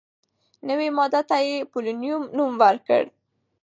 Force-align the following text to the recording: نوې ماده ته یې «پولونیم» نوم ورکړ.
نوې 0.67 0.89
ماده 0.97 1.21
ته 1.29 1.37
یې 1.47 1.55
«پولونیم» 1.71 2.21
نوم 2.35 2.51
ورکړ. 2.63 3.03